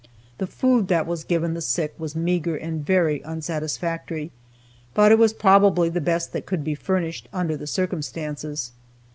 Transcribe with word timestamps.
The 0.39 0.47
food 0.47 0.87
that 0.87 1.05
was 1.05 1.23
given 1.23 1.53
the 1.53 1.61
sick 1.61 1.93
was 1.99 2.15
meager 2.15 2.55
and 2.55 2.83
very 2.83 3.21
unsatisfactory, 3.23 4.31
but 4.95 5.11
it 5.11 5.19
was 5.19 5.31
probably 5.31 5.89
the 5.89 6.01
best 6.01 6.33
that 6.33 6.47
could 6.47 6.63
be 6.63 6.73
furnished, 6.73 7.29
under 7.31 7.55
the 7.55 7.67
circumstances. 7.67 8.71